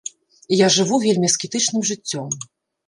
Я 0.65 0.69
жыву 0.77 0.97
вельмі 1.05 1.31
аскетычным 1.31 1.89
жыццём. 1.93 2.29